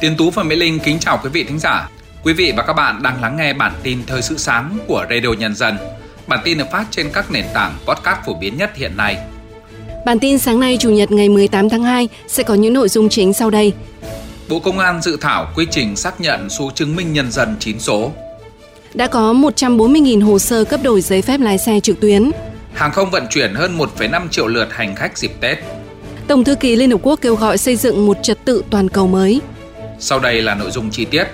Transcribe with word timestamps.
Tiến 0.00 0.16
Tú 0.16 0.30
và 0.30 0.42
Mỹ 0.42 0.56
Linh 0.56 0.78
kính 0.78 0.98
chào 0.98 1.20
quý 1.22 1.30
vị 1.32 1.44
thính 1.44 1.58
giả. 1.58 1.88
Quý 2.24 2.32
vị 2.32 2.52
và 2.56 2.62
các 2.62 2.72
bạn 2.72 3.02
đang 3.02 3.20
lắng 3.22 3.36
nghe 3.36 3.52
bản 3.52 3.72
tin 3.82 3.98
thời 4.06 4.22
sự 4.22 4.38
sáng 4.38 4.78
của 4.86 5.06
Radio 5.10 5.32
Nhân 5.38 5.54
dân. 5.54 5.76
Bản 6.26 6.40
tin 6.44 6.58
được 6.58 6.64
phát 6.72 6.84
trên 6.90 7.10
các 7.12 7.30
nền 7.30 7.44
tảng 7.54 7.72
podcast 7.86 8.18
phổ 8.26 8.34
biến 8.34 8.56
nhất 8.56 8.70
hiện 8.74 8.96
nay. 8.96 9.16
Bản 10.06 10.18
tin 10.18 10.38
sáng 10.38 10.60
nay 10.60 10.76
Chủ 10.80 10.90
nhật 10.90 11.10
ngày 11.10 11.28
18 11.28 11.68
tháng 11.68 11.82
2 11.82 12.08
sẽ 12.26 12.42
có 12.42 12.54
những 12.54 12.72
nội 12.72 12.88
dung 12.88 13.08
chính 13.08 13.32
sau 13.32 13.50
đây. 13.50 13.72
Bộ 14.48 14.60
Công 14.60 14.78
an 14.78 15.02
dự 15.02 15.16
thảo 15.20 15.52
quy 15.56 15.66
trình 15.70 15.96
xác 15.96 16.20
nhận 16.20 16.50
số 16.50 16.70
chứng 16.74 16.96
minh 16.96 17.12
nhân 17.12 17.32
dân 17.32 17.56
9 17.60 17.80
số. 17.80 18.12
Đã 18.94 19.06
có 19.06 19.32
140.000 19.32 20.24
hồ 20.24 20.38
sơ 20.38 20.64
cấp 20.64 20.80
đổi 20.82 21.00
giấy 21.00 21.22
phép 21.22 21.40
lái 21.40 21.58
xe 21.58 21.80
trực 21.80 22.00
tuyến. 22.00 22.30
Hàng 22.74 22.92
không 22.92 23.10
vận 23.10 23.26
chuyển 23.30 23.54
hơn 23.54 23.78
1,5 23.78 24.28
triệu 24.28 24.46
lượt 24.46 24.68
hành 24.70 24.94
khách 24.94 25.18
dịp 25.18 25.32
Tết. 25.40 25.58
Tổng 26.28 26.44
thư 26.44 26.54
ký 26.54 26.76
Liên 26.76 26.90
Hợp 26.90 27.00
Quốc 27.02 27.18
kêu 27.22 27.34
gọi 27.34 27.58
xây 27.58 27.76
dựng 27.76 28.06
một 28.06 28.16
trật 28.22 28.44
tự 28.44 28.64
toàn 28.70 28.88
cầu 28.88 29.06
mới. 29.06 29.40
Sau 29.98 30.20
đây 30.20 30.42
là 30.42 30.54
nội 30.54 30.70
dung 30.70 30.90
chi 30.90 31.04
tiết. 31.04 31.24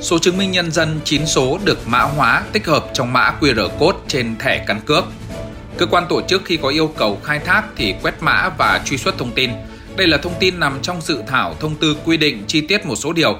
Số 0.00 0.18
chứng 0.18 0.38
minh 0.38 0.50
nhân 0.50 0.72
dân 0.72 1.00
9 1.04 1.26
số 1.26 1.58
được 1.64 1.78
mã 1.86 2.00
hóa 2.00 2.42
tích 2.52 2.66
hợp 2.66 2.86
trong 2.92 3.12
mã 3.12 3.32
QR 3.40 3.68
code 3.78 3.98
trên 4.08 4.36
thẻ 4.38 4.64
căn 4.66 4.80
cước. 4.86 5.04
Cơ 5.76 5.86
quan 5.86 6.04
tổ 6.08 6.22
chức 6.22 6.42
khi 6.44 6.56
có 6.56 6.68
yêu 6.68 6.86
cầu 6.96 7.18
khai 7.24 7.38
thác 7.38 7.62
thì 7.76 7.94
quét 8.02 8.14
mã 8.20 8.48
và 8.58 8.80
truy 8.84 8.98
xuất 8.98 9.18
thông 9.18 9.32
tin. 9.32 9.50
Đây 9.96 10.06
là 10.06 10.18
thông 10.18 10.34
tin 10.40 10.60
nằm 10.60 10.78
trong 10.82 11.00
dự 11.00 11.18
thảo 11.26 11.54
thông 11.60 11.74
tư 11.74 11.96
quy 12.04 12.16
định 12.16 12.44
chi 12.46 12.60
tiết 12.60 12.86
một 12.86 12.96
số 12.96 13.12
điều 13.12 13.38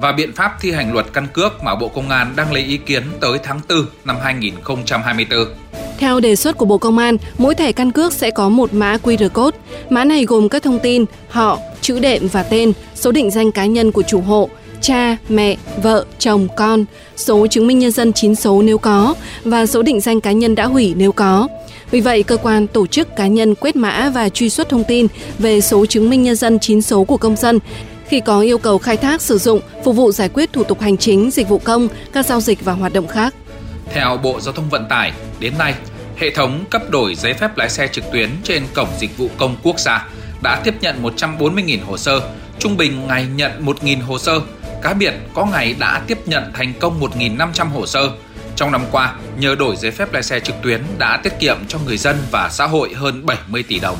và 0.00 0.12
biện 0.12 0.32
pháp 0.32 0.56
thi 0.60 0.72
hành 0.72 0.92
luật 0.92 1.06
căn 1.12 1.26
cước 1.26 1.62
mà 1.62 1.74
Bộ 1.74 1.88
Công 1.88 2.08
an 2.08 2.32
đang 2.36 2.52
lấy 2.52 2.62
ý 2.62 2.76
kiến 2.76 3.02
tới 3.20 3.38
tháng 3.42 3.60
4 3.68 3.86
năm 4.04 4.16
2024. 4.22 5.48
Theo 5.98 6.20
đề 6.20 6.36
xuất 6.36 6.58
của 6.58 6.64
Bộ 6.64 6.78
Công 6.78 6.98
an, 6.98 7.16
mỗi 7.38 7.54
thẻ 7.54 7.72
căn 7.72 7.92
cước 7.92 8.12
sẽ 8.12 8.30
có 8.30 8.48
một 8.48 8.74
mã 8.74 8.96
QR 9.02 9.28
code. 9.28 9.58
Mã 9.90 10.04
này 10.04 10.24
gồm 10.24 10.48
các 10.48 10.62
thông 10.62 10.78
tin 10.78 11.04
họ, 11.28 11.58
chữ 11.80 11.98
đệm 11.98 12.28
và 12.28 12.42
tên, 12.42 12.72
số 12.94 13.12
định 13.12 13.30
danh 13.30 13.52
cá 13.52 13.66
nhân 13.66 13.92
của 13.92 14.02
chủ 14.02 14.20
hộ, 14.20 14.48
cha, 14.80 15.16
mẹ, 15.28 15.56
vợ, 15.82 16.04
chồng, 16.18 16.48
con, 16.56 16.84
số 17.16 17.46
chứng 17.46 17.66
minh 17.66 17.78
nhân 17.78 17.90
dân 17.90 18.12
9 18.12 18.34
số 18.34 18.62
nếu 18.62 18.78
có 18.78 19.14
và 19.44 19.66
số 19.66 19.82
định 19.82 20.00
danh 20.00 20.20
cá 20.20 20.32
nhân 20.32 20.54
đã 20.54 20.66
hủy 20.66 20.94
nếu 20.96 21.12
có. 21.12 21.48
Vì 21.90 22.00
vậy, 22.00 22.22
cơ 22.22 22.36
quan, 22.36 22.66
tổ 22.66 22.86
chức, 22.86 23.16
cá 23.16 23.26
nhân 23.26 23.54
quét 23.54 23.76
mã 23.76 24.10
và 24.14 24.28
truy 24.28 24.50
xuất 24.50 24.68
thông 24.68 24.84
tin 24.84 25.06
về 25.38 25.60
số 25.60 25.86
chứng 25.86 26.10
minh 26.10 26.22
nhân 26.22 26.36
dân 26.36 26.58
9 26.58 26.82
số 26.82 27.04
của 27.04 27.16
công 27.16 27.36
dân 27.36 27.58
khi 28.08 28.20
có 28.20 28.40
yêu 28.40 28.58
cầu 28.58 28.78
khai 28.78 28.96
thác 28.96 29.22
sử 29.22 29.38
dụng 29.38 29.60
phục 29.84 29.96
vụ 29.96 30.12
giải 30.12 30.28
quyết 30.28 30.52
thủ 30.52 30.64
tục 30.64 30.80
hành 30.80 30.96
chính, 30.96 31.30
dịch 31.30 31.48
vụ 31.48 31.58
công, 31.58 31.88
các 32.12 32.26
giao 32.26 32.40
dịch 32.40 32.64
và 32.64 32.72
hoạt 32.72 32.92
động 32.92 33.06
khác. 33.06 33.34
Theo 33.92 34.16
Bộ 34.16 34.40
Giao 34.40 34.52
thông 34.52 34.68
Vận 34.68 34.88
tải, 34.88 35.12
đến 35.40 35.54
nay, 35.58 35.74
hệ 36.16 36.30
thống 36.30 36.64
cấp 36.70 36.82
đổi 36.90 37.14
giấy 37.14 37.34
phép 37.34 37.56
lái 37.56 37.70
xe 37.70 37.88
trực 37.88 38.04
tuyến 38.12 38.30
trên 38.44 38.66
cổng 38.74 38.88
dịch 38.98 39.18
vụ 39.18 39.30
công 39.36 39.56
quốc 39.62 39.78
gia 39.78 40.08
đã 40.42 40.60
tiếp 40.64 40.74
nhận 40.80 41.02
140.000 41.02 41.84
hồ 41.84 41.96
sơ, 41.96 42.20
trung 42.58 42.76
bình 42.76 43.06
ngày 43.06 43.26
nhận 43.34 43.64
1.000 43.66 44.02
hồ 44.02 44.18
sơ, 44.18 44.40
cá 44.82 44.94
biệt 44.94 45.14
có 45.34 45.46
ngày 45.46 45.74
đã 45.78 46.02
tiếp 46.06 46.18
nhận 46.26 46.52
thành 46.52 46.72
công 46.80 47.00
1.500 47.00 47.68
hồ 47.68 47.86
sơ. 47.86 48.10
Trong 48.56 48.72
năm 48.72 48.82
qua, 48.90 49.14
nhờ 49.38 49.54
đổi 49.54 49.76
giấy 49.76 49.90
phép 49.90 50.12
lái 50.12 50.22
xe 50.22 50.40
trực 50.40 50.56
tuyến 50.62 50.82
đã 50.98 51.16
tiết 51.16 51.32
kiệm 51.40 51.56
cho 51.68 51.78
người 51.86 51.96
dân 51.96 52.16
và 52.30 52.48
xã 52.48 52.66
hội 52.66 52.94
hơn 52.94 53.26
70 53.26 53.62
tỷ 53.62 53.78
đồng. 53.78 53.96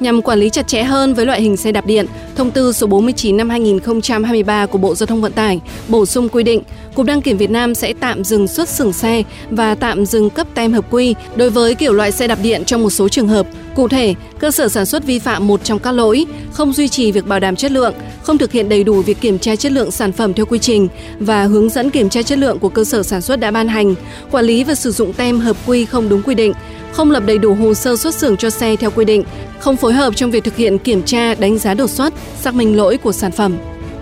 Nhằm 0.00 0.22
quản 0.22 0.38
lý 0.38 0.50
chặt 0.50 0.66
chẽ 0.68 0.82
hơn 0.82 1.14
với 1.14 1.26
loại 1.26 1.42
hình 1.42 1.56
xe 1.56 1.72
đạp 1.72 1.86
điện, 1.86 2.06
thông 2.36 2.50
tư 2.50 2.72
số 2.72 2.86
49 2.86 3.36
năm 3.36 3.50
2023 3.50 4.66
của 4.66 4.78
Bộ 4.78 4.94
Giao 4.94 5.06
thông 5.06 5.20
Vận 5.20 5.32
tải 5.32 5.60
bổ 5.88 6.06
sung 6.06 6.28
quy 6.28 6.42
định 6.42 6.62
Cục 6.98 7.06
đăng 7.06 7.22
kiểm 7.22 7.36
Việt 7.36 7.50
Nam 7.50 7.74
sẽ 7.74 7.92
tạm 8.00 8.24
dừng 8.24 8.48
xuất 8.48 8.68
xưởng 8.68 8.92
xe 8.92 9.22
và 9.50 9.74
tạm 9.74 10.06
dừng 10.06 10.30
cấp 10.30 10.46
tem 10.54 10.72
hợp 10.72 10.84
quy 10.90 11.14
đối 11.36 11.50
với 11.50 11.74
kiểu 11.74 11.92
loại 11.92 12.12
xe 12.12 12.26
đạp 12.26 12.38
điện 12.42 12.64
trong 12.64 12.82
một 12.82 12.90
số 12.90 13.08
trường 13.08 13.28
hợp. 13.28 13.46
Cụ 13.78 13.88
thể, 13.88 14.14
cơ 14.38 14.50
sở 14.50 14.68
sản 14.68 14.86
xuất 14.86 15.04
vi 15.04 15.18
phạm 15.18 15.46
một 15.46 15.64
trong 15.64 15.78
các 15.78 15.92
lỗi, 15.92 16.26
không 16.52 16.72
duy 16.72 16.88
trì 16.88 17.12
việc 17.12 17.26
bảo 17.26 17.40
đảm 17.40 17.56
chất 17.56 17.72
lượng, 17.72 17.94
không 18.22 18.38
thực 18.38 18.52
hiện 18.52 18.68
đầy 18.68 18.84
đủ 18.84 19.02
việc 19.02 19.20
kiểm 19.20 19.38
tra 19.38 19.56
chất 19.56 19.72
lượng 19.72 19.90
sản 19.90 20.12
phẩm 20.12 20.34
theo 20.34 20.46
quy 20.46 20.58
trình 20.58 20.88
và 21.18 21.44
hướng 21.44 21.68
dẫn 21.68 21.90
kiểm 21.90 22.08
tra 22.08 22.22
chất 22.22 22.38
lượng 22.38 22.58
của 22.58 22.68
cơ 22.68 22.84
sở 22.84 23.02
sản 23.02 23.20
xuất 23.20 23.40
đã 23.40 23.50
ban 23.50 23.68
hành, 23.68 23.94
quản 24.30 24.44
lý 24.44 24.64
và 24.64 24.74
sử 24.74 24.90
dụng 24.90 25.12
tem 25.12 25.40
hợp 25.40 25.56
quy 25.66 25.84
không 25.84 26.08
đúng 26.08 26.22
quy 26.22 26.34
định, 26.34 26.52
không 26.92 27.10
lập 27.10 27.22
đầy 27.26 27.38
đủ 27.38 27.54
hồ 27.54 27.74
sơ 27.74 27.96
xuất 27.96 28.14
xưởng 28.14 28.36
cho 28.36 28.50
xe 28.50 28.76
theo 28.76 28.90
quy 28.90 29.04
định, 29.04 29.24
không 29.58 29.76
phối 29.76 29.92
hợp 29.92 30.16
trong 30.16 30.30
việc 30.30 30.44
thực 30.44 30.56
hiện 30.56 30.78
kiểm 30.78 31.02
tra, 31.02 31.34
đánh 31.34 31.58
giá 31.58 31.74
đột 31.74 31.90
xuất, 31.90 32.14
xác 32.40 32.54
minh 32.54 32.76
lỗi 32.76 32.96
của 32.96 33.12
sản 33.12 33.32
phẩm. 33.32 33.56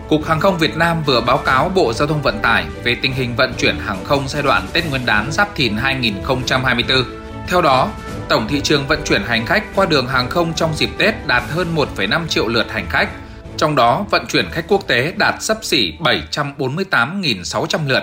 Cục 0.08 0.25
Hàng 0.25 0.41
không 0.41 0.58
Việt 0.58 0.76
Nam 0.76 1.03
vừa 1.06 1.20
báo 1.20 1.38
cáo 1.38 1.69
Bộ 1.75 1.93
Giao 1.93 2.08
thông 2.08 2.22
Vận 2.22 2.38
tải 2.43 2.64
về 2.84 2.97
tình 3.03 3.12
hình 3.12 3.37
vận 3.37 3.54
chuyển 3.58 3.76
hàng 3.78 4.04
không 4.04 4.25
giai 4.28 4.43
đoạn 4.43 4.66
Tết 4.72 4.91
Nguyên 4.91 5.06
đán 5.06 5.32
Giáp 5.32 5.54
Thìn 5.56 5.76
2024. 5.76 7.04
Theo 7.48 7.62
đó, 7.62 7.88
tổng 8.28 8.48
thị 8.48 8.60
trường 8.60 8.87
vận 8.87 9.03
chuyển 9.04 9.22
hành 9.22 9.47
khách 9.47 9.64
qua 9.75 9.87
đường 9.87 10.06
hàng 10.06 10.28
không 10.28 10.54
trong 10.54 10.75
dịp 10.75 10.91
Tết 10.98 11.26
đạt 11.26 11.42
hơn 11.50 11.75
1,5 11.75 12.26
triệu 12.26 12.48
lượt 12.48 12.66
hành 12.70 12.87
khách. 12.91 13.09
Trong 13.56 13.76
đó, 13.76 14.04
vận 14.10 14.26
chuyển 14.26 14.50
khách 14.50 14.64
quốc 14.69 14.87
tế 14.87 15.12
đạt 15.16 15.34
sấp 15.42 15.59
xỉ 15.62 15.92
748.600 16.00 17.88
lượt, 17.88 18.03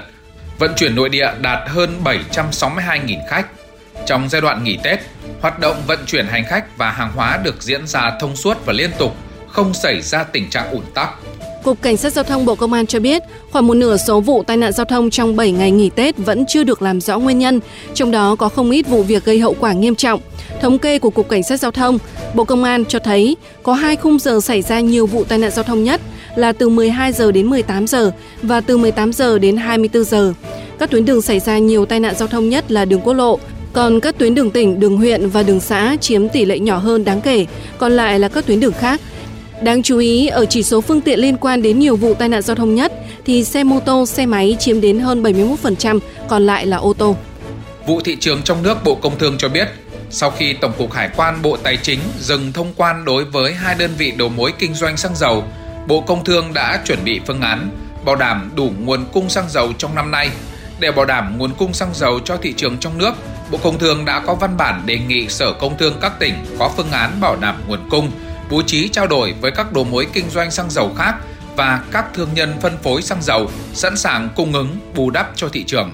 vận 0.59 0.72
chuyển 0.75 0.95
nội 0.95 1.09
địa 1.09 1.34
đạt 1.41 1.69
hơn 1.69 2.01
762.000 2.03 3.19
khách. 3.29 3.47
Trong 4.06 4.29
giai 4.29 4.41
đoạn 4.41 4.63
nghỉ 4.63 4.78
Tết, 4.84 5.00
hoạt 5.41 5.59
động 5.59 5.81
vận 5.88 6.00
chuyển 6.06 6.28
hành 6.28 6.45
khách 6.45 6.78
và 6.78 6.91
hàng 6.91 7.11
hóa 7.16 7.40
được 7.44 7.61
diễn 7.61 7.88
ra 7.88 8.11
thông 8.19 8.35
suốt 8.35 8.66
và 8.66 8.73
liên 8.73 8.91
tục, 8.97 9.16
không 9.47 9.73
xảy 9.73 10.01
ra 10.01 10.23
tình 10.23 10.50
trạng 10.50 10.72
ủn 10.72 10.84
tắc. 10.95 11.09
Cục 11.63 11.81
Cảnh 11.81 11.97
sát 11.97 12.13
Giao 12.13 12.24
thông 12.24 12.46
Bộ 12.46 12.56
Công 12.56 12.74
an 12.74 12.85
cho 12.85 13.00
biết, 13.00 13.24
khoảng 13.51 13.68
một 13.68 13.74
nửa 13.74 13.97
số 13.97 14.19
vụ 14.19 14.44
tai 14.44 14.57
nạn 14.57 14.72
giao 14.72 14.85
thông 14.85 15.09
trong 15.09 15.35
7 15.35 15.51
ngày 15.51 15.72
nghỉ 15.72 15.90
Tết 15.90 16.18
vẫn 16.18 16.46
chưa 16.47 16.63
được 16.63 16.81
làm 16.81 17.01
rõ 17.01 17.19
nguyên 17.19 17.40
nhân, 17.40 17.59
trong 17.94 18.12
đó 18.12 18.35
có 18.35 18.50
không 18.50 18.72
ít 18.72 18.88
vụ 18.88 19.03
việc 19.03 19.25
gây 19.25 19.40
hậu 19.40 19.56
quả 19.59 19.73
nghiêm 19.73 19.96
trọng. 19.96 20.22
Thống 20.62 20.78
kê 20.78 21.00
của 21.00 21.09
Cục 21.09 21.29
Cảnh 21.29 21.44
sát 21.44 21.59
Giao 21.59 21.72
thông, 21.72 22.00
Bộ 22.34 22.44
Công 22.44 22.63
an 22.63 22.85
cho 22.85 23.00
thấy 23.00 23.38
có 23.63 23.73
hai 23.73 23.96
khung 23.96 24.19
giờ 24.19 24.40
xảy 24.41 24.62
ra 24.62 24.79
nhiều 24.79 25.06
vụ 25.06 25.23
tai 25.23 25.38
nạn 25.38 25.52
giao 25.52 25.63
thông 25.63 25.84
nhất 25.84 26.02
là 26.35 26.52
từ 26.52 26.69
12 26.69 27.13
giờ 27.13 27.31
đến 27.31 27.47
18 27.47 27.88
giờ 27.88 28.12
và 28.41 28.62
từ 28.62 28.78
18 28.78 29.13
giờ 29.13 29.40
đến 29.40 29.57
24 29.57 30.03
giờ. 30.03 30.34
Các 30.79 30.90
tuyến 30.90 31.06
đường 31.06 31.22
xảy 31.22 31.40
ra 31.40 31.57
nhiều 31.57 31.85
tai 31.85 32.00
nạn 32.00 32.16
giao 32.18 32.28
thông 32.28 32.50
nhất 32.50 32.72
là 32.72 32.85
đường 32.85 33.02
quốc 33.02 33.13
lộ, 33.13 33.40
còn 33.73 34.00
các 34.00 34.18
tuyến 34.18 34.35
đường 34.35 34.52
tỉnh, 34.52 34.79
đường 34.79 34.97
huyện 34.97 35.29
và 35.29 35.44
đường 35.44 35.59
xã 35.59 35.97
chiếm 36.02 36.29
tỷ 36.29 36.46
lệ 36.46 36.59
nhỏ 36.59 36.78
hơn 36.78 37.03
đáng 37.03 37.22
kể, 37.22 37.46
còn 37.78 37.91
lại 37.91 38.19
là 38.19 38.28
các 38.28 38.46
tuyến 38.46 38.59
đường 38.59 38.73
khác. 38.73 39.02
Đáng 39.62 39.84
chú 39.84 39.97
ý, 39.97 40.28
ở 40.28 40.46
chỉ 40.46 40.64
số 40.64 40.81
phương 40.81 41.02
tiện 41.02 41.19
liên 41.19 41.38
quan 41.38 41.62
đến 41.62 41.80
nhiều 41.80 41.96
vụ 41.96 42.14
tai 42.14 42.30
nạn 42.30 42.41
giao 42.41 42.56
thông 42.56 42.75
nhất 42.75 42.94
thì 43.25 43.44
xe 43.44 43.64
mô 43.64 43.80
tô, 43.80 44.06
xe 44.06 44.25
máy 44.25 44.56
chiếm 44.59 44.81
đến 44.81 45.00
hơn 45.00 45.24
71%, 45.24 46.00
còn 46.28 46.46
lại 46.46 46.66
là 46.66 46.78
ô 46.78 46.94
tô. 46.94 47.16
Vụ 47.88 48.02
thị 48.02 48.18
trường 48.19 48.41
trong 48.41 48.64
nước 48.64 48.84
Bộ 48.84 48.96
Công 48.96 49.19
Thương 49.19 49.38
cho 49.38 49.50
biết, 49.50 49.68
sau 50.09 50.31
khi 50.31 50.53
Tổng 50.53 50.74
cục 50.78 50.91
Hải 50.91 51.09
quan 51.16 51.41
Bộ 51.41 51.58
Tài 51.58 51.78
chính 51.78 52.00
dừng 52.19 52.53
thông 52.53 52.74
quan 52.78 53.06
đối 53.06 53.25
với 53.25 53.53
hai 53.53 53.75
đơn 53.75 53.91
vị 53.97 54.12
đầu 54.18 54.30
mối 54.30 54.53
kinh 54.59 54.74
doanh 54.74 54.97
xăng 54.97 55.16
dầu, 55.16 55.44
Bộ 55.88 56.02
Công 56.02 56.24
Thương 56.24 56.53
đã 56.53 56.81
chuẩn 56.85 57.00
bị 57.03 57.20
phương 57.28 57.41
án 57.41 57.70
bảo 58.06 58.16
đảm 58.16 58.52
đủ 58.56 58.72
nguồn 58.80 59.06
cung 59.14 59.30
xăng 59.30 59.50
dầu 59.50 59.74
trong 59.78 59.96
năm 59.96 60.12
nay. 60.12 60.30
Để 60.80 60.91
bảo 60.91 61.06
đảm 61.06 61.38
nguồn 61.38 61.53
cung 61.53 61.74
xăng 61.74 61.94
dầu 61.94 62.20
cho 62.20 62.38
thị 62.38 62.53
trường 62.53 62.78
trong 62.78 62.97
nước, 62.97 63.14
Bộ 63.52 63.58
Công 63.64 63.80
Thương 63.80 64.06
đã 64.06 64.20
có 64.20 64.35
văn 64.35 64.58
bản 64.58 64.81
đề 64.85 64.97
nghị 64.97 65.30
Sở 65.30 65.53
Công 65.53 65.78
Thương 65.78 65.94
các 66.02 66.20
tỉnh 66.20 66.34
có 66.59 66.72
phương 66.78 66.91
án 66.91 67.22
bảo 67.22 67.35
đảm 67.35 67.56
nguồn 67.68 67.90
cung, 67.90 68.12
bố 68.51 68.61
trí 68.61 68.87
trao 68.89 69.07
đổi 69.07 69.33
với 69.41 69.51
các 69.51 69.73
đầu 69.73 69.83
mối 69.83 70.07
kinh 70.13 70.29
doanh 70.29 70.51
xăng 70.51 70.69
dầu 70.69 70.91
khác 70.97 71.13
và 71.55 71.83
các 71.91 72.05
thương 72.13 72.29
nhân 72.35 72.53
phân 72.61 72.73
phối 72.83 73.01
xăng 73.01 73.21
dầu 73.21 73.47
sẵn 73.73 73.97
sàng 73.97 74.29
cung 74.35 74.53
ứng 74.53 74.67
bù 74.95 75.09
đắp 75.09 75.31
cho 75.35 75.49
thị 75.49 75.63
trường. 75.63 75.91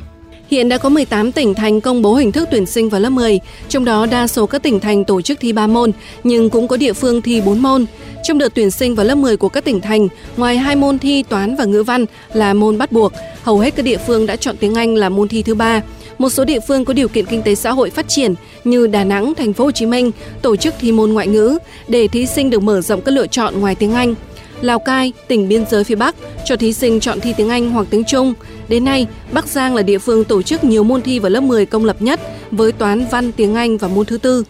Hiện 0.50 0.70
đã 0.70 0.78
có 0.78 0.90
18 0.90 1.32
tỉnh 1.32 1.54
thành 1.54 1.82
công 1.82 2.02
bố 2.02 2.16
hình 2.16 2.32
thức 2.32 2.48
tuyển 2.52 2.66
sinh 2.66 2.90
vào 2.90 3.02
lớp 3.02 3.10
10, 3.10 3.40
trong 3.68 3.86
đó 3.86 4.06
đa 4.06 4.28
số 4.28 4.46
các 4.46 4.64
tỉnh 4.64 4.80
thành 4.80 5.06
tổ 5.06 5.22
chức 5.22 5.40
thi 5.40 5.54
3 5.54 5.68
môn, 5.68 5.92
nhưng 6.24 6.50
cũng 6.50 6.68
có 6.68 6.78
địa 6.78 6.94
phương 6.94 7.22
thi 7.22 7.42
4 7.42 7.60
môn. 7.60 7.86
Trong 8.24 8.38
đợt 8.38 8.50
tuyển 8.56 8.72
sinh 8.72 8.96
vào 8.96 9.06
lớp 9.06 9.16
10 9.16 9.38
của 9.38 9.50
các 9.50 9.66
tỉnh 9.66 9.82
thành, 9.82 10.08
ngoài 10.38 10.58
hai 10.58 10.76
môn 10.76 11.00
thi 11.00 11.24
toán 11.24 11.56
và 11.56 11.66
ngữ 11.66 11.84
văn 11.84 12.06
là 12.34 12.54
môn 12.54 12.78
bắt 12.78 12.92
buộc, 12.92 13.14
hầu 13.44 13.60
hết 13.60 13.76
các 13.76 13.84
địa 13.84 13.98
phương 14.08 14.26
đã 14.26 14.36
chọn 14.36 14.58
tiếng 14.58 14.76
Anh 14.76 14.96
là 14.96 15.10
môn 15.10 15.28
thi 15.28 15.44
thứ 15.44 15.56
ba. 15.56 15.82
Một 16.20 16.30
số 16.30 16.46
địa 16.46 16.60
phương 16.60 16.86
có 16.86 16.94
điều 16.94 17.08
kiện 17.08 17.26
kinh 17.26 17.42
tế 17.42 17.56
xã 17.56 17.72
hội 17.72 17.90
phát 17.90 18.08
triển 18.08 18.36
như 18.64 18.88
Đà 18.88 19.04
Nẵng, 19.04 19.34
Thành 19.36 19.54
phố 19.54 19.64
Hồ 19.64 19.72
Chí 19.72 19.86
Minh 19.86 20.12
tổ 20.42 20.56
chức 20.56 20.74
thi 20.80 20.92
môn 20.92 21.14
ngoại 21.14 21.28
ngữ 21.28 21.58
để 21.88 22.08
thí 22.08 22.26
sinh 22.26 22.50
được 22.50 22.64
mở 22.64 22.82
rộng 22.82 23.02
các 23.02 23.12
lựa 23.12 23.28
chọn 23.28 23.60
ngoài 23.60 23.76
tiếng 23.76 23.94
Anh. 23.94 24.16
Lào 24.62 24.80
Cai, 24.80 25.14
tỉnh 25.28 25.48
biên 25.48 25.66
giới 25.70 25.84
phía 25.84 25.96
Bắc, 25.96 26.16
cho 26.46 26.56
thí 26.56 26.74
sinh 26.74 27.00
chọn 27.00 27.20
thi 27.20 27.34
tiếng 27.38 27.50
Anh 27.50 27.70
hoặc 27.70 27.88
tiếng 27.90 28.04
Trung. 28.04 28.34
Đến 28.68 28.86
nay, 28.86 29.08
Bắc 29.32 29.46
Giang 29.46 29.76
là 29.76 29.82
địa 29.82 29.98
phương 29.98 30.24
tổ 30.24 30.42
chức 30.42 30.64
nhiều 30.64 30.84
môn 30.84 31.02
thi 31.02 31.20
vào 31.20 31.30
lớp 31.30 31.42
10 31.42 31.66
công 31.66 31.86
lập 31.86 32.02
nhất 32.02 32.20
với 32.52 32.72
toán, 32.72 33.06
văn, 33.12 33.32
tiếng 33.32 33.56
Anh 33.56 33.78
và 33.78 33.88
môn 33.88 34.06
thứ 34.06 34.18
tư. 34.18 34.44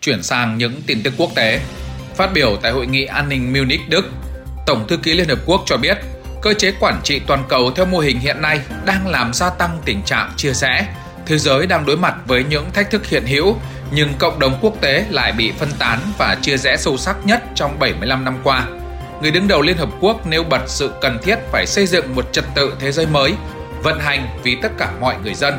Chuyển 0.00 0.22
sang 0.22 0.58
những 0.58 0.72
tin 0.86 1.02
tức 1.02 1.12
quốc 1.16 1.34
tế. 1.34 1.60
Phát 2.16 2.30
biểu 2.34 2.56
tại 2.62 2.72
hội 2.72 2.86
nghị 2.86 3.04
an 3.04 3.28
ninh 3.28 3.52
Munich, 3.52 3.80
Đức, 3.88 4.04
Tổng 4.66 4.84
thư 4.88 4.96
ký 4.96 5.14
Liên 5.14 5.28
Hợp 5.28 5.38
Quốc 5.46 5.62
cho 5.66 5.76
biết 5.76 5.98
cơ 6.48 6.54
chế 6.54 6.72
quản 6.80 7.00
trị 7.04 7.20
toàn 7.26 7.44
cầu 7.48 7.70
theo 7.70 7.86
mô 7.86 7.98
hình 7.98 8.20
hiện 8.20 8.42
nay 8.42 8.60
đang 8.84 9.06
làm 9.06 9.34
gia 9.34 9.50
tăng 9.50 9.78
tình 9.84 10.02
trạng 10.02 10.32
chia 10.36 10.52
rẽ. 10.52 10.88
Thế 11.26 11.38
giới 11.38 11.66
đang 11.66 11.86
đối 11.86 11.96
mặt 11.96 12.14
với 12.26 12.44
những 12.44 12.72
thách 12.72 12.90
thức 12.90 13.06
hiện 13.06 13.26
hữu, 13.26 13.56
nhưng 13.92 14.14
cộng 14.18 14.38
đồng 14.38 14.58
quốc 14.60 14.80
tế 14.80 15.04
lại 15.10 15.32
bị 15.32 15.52
phân 15.58 15.68
tán 15.78 15.98
và 16.18 16.36
chia 16.42 16.56
rẽ 16.56 16.76
sâu 16.76 16.96
sắc 16.96 17.16
nhất 17.26 17.42
trong 17.54 17.78
75 17.78 18.24
năm 18.24 18.38
qua. 18.44 18.66
Người 19.22 19.30
đứng 19.30 19.48
đầu 19.48 19.62
Liên 19.62 19.76
Hợp 19.76 19.88
Quốc 20.00 20.26
nêu 20.26 20.44
bật 20.44 20.62
sự 20.66 20.90
cần 21.00 21.18
thiết 21.22 21.38
phải 21.52 21.66
xây 21.66 21.86
dựng 21.86 22.14
một 22.14 22.32
trật 22.32 22.44
tự 22.54 22.74
thế 22.80 22.92
giới 22.92 23.06
mới, 23.06 23.34
vận 23.82 24.00
hành 24.00 24.38
vì 24.42 24.56
tất 24.62 24.72
cả 24.78 24.90
mọi 25.00 25.14
người 25.24 25.34
dân. 25.34 25.54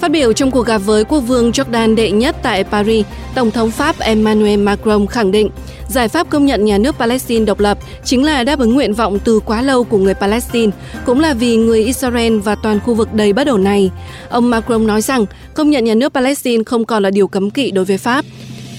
Phát 0.00 0.10
biểu 0.10 0.32
trong 0.32 0.50
cuộc 0.50 0.66
gặp 0.66 0.78
với 0.78 1.04
quốc 1.04 1.20
vương 1.20 1.50
Jordan 1.50 1.94
đệ 1.94 2.10
nhất 2.10 2.36
tại 2.42 2.64
Paris, 2.64 3.06
Tổng 3.34 3.50
thống 3.50 3.70
Pháp 3.70 3.98
Emmanuel 3.98 4.60
Macron 4.60 5.06
khẳng 5.06 5.30
định 5.30 5.50
giải 5.88 6.08
pháp 6.08 6.30
công 6.30 6.46
nhận 6.46 6.64
nhà 6.64 6.78
nước 6.78 6.98
Palestine 6.98 7.44
độc 7.44 7.60
lập 7.60 7.78
chính 8.04 8.24
là 8.24 8.44
đáp 8.44 8.58
ứng 8.58 8.74
nguyện 8.74 8.92
vọng 8.92 9.18
từ 9.24 9.40
quá 9.40 9.62
lâu 9.62 9.84
của 9.84 9.98
người 9.98 10.14
Palestine, 10.14 10.72
cũng 11.06 11.20
là 11.20 11.34
vì 11.34 11.56
người 11.56 11.84
Israel 11.84 12.38
và 12.38 12.54
toàn 12.54 12.80
khu 12.80 12.94
vực 12.94 13.14
đầy 13.14 13.32
bất 13.32 13.46
ổn 13.46 13.64
này. 13.64 13.90
Ông 14.28 14.50
Macron 14.50 14.86
nói 14.86 15.00
rằng 15.00 15.26
công 15.54 15.70
nhận 15.70 15.84
nhà 15.84 15.94
nước 15.94 16.14
Palestine 16.14 16.64
không 16.64 16.84
còn 16.84 17.02
là 17.02 17.10
điều 17.10 17.28
cấm 17.28 17.50
kỵ 17.50 17.70
đối 17.70 17.84
với 17.84 17.98
Pháp. 17.98 18.24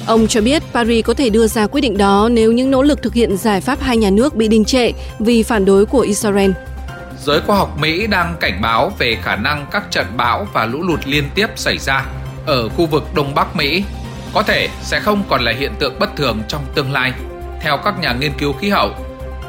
Ông 0.06 0.28
cho 0.28 0.42
biết 0.42 0.64
Paris 0.74 1.06
có 1.06 1.14
thể 1.14 1.30
đưa 1.30 1.48
ra 1.48 1.68
quyết 1.68 1.82
định 1.82 1.98
đó 1.98 2.30
nếu 2.32 2.52
những 2.52 2.72
nỗ 2.72 2.84
lực 2.84 3.04
thực 3.04 3.14
hiện 3.14 3.38
giải 3.38 3.62
pháp 3.62 3.82
hai 3.82 3.98
nhà 3.98 4.10
nước 4.10 4.36
bị 4.36 4.48
đình 4.48 4.66
trệ 4.66 4.92
vì 5.20 5.44
phản 5.44 5.66
đối 5.66 5.86
của 5.86 6.00
Israel 6.00 6.52
giới 7.20 7.42
khoa 7.42 7.58
học 7.58 7.78
Mỹ 7.80 8.08
đang 8.08 8.36
cảnh 8.40 8.62
báo 8.62 8.92
về 9.00 9.18
khả 9.24 9.36
năng 9.36 9.66
các 9.72 9.84
trận 9.92 10.06
bão 10.18 10.48
và 10.54 10.66
lũ 10.66 10.84
lụt 10.84 11.00
liên 11.06 11.30
tiếp 11.36 11.48
xảy 11.56 11.78
ra 11.78 12.06
ở 12.46 12.70
khu 12.70 12.86
vực 12.86 13.04
Đông 13.16 13.36
Bắc 13.36 13.56
Mỹ 13.56 13.84
có 14.34 14.44
thể 14.44 14.70
sẽ 14.82 15.00
không 15.00 15.24
còn 15.30 15.42
là 15.42 15.52
hiện 15.52 15.72
tượng 15.80 16.00
bất 16.00 16.16
thường 16.16 16.42
trong 16.48 16.66
tương 16.76 16.92
lai. 16.92 17.14
Theo 17.62 17.78
các 17.78 18.00
nhà 18.00 18.14
nghiên 18.14 18.32
cứu 18.38 18.54
khí 18.54 18.70
hậu, 18.70 18.96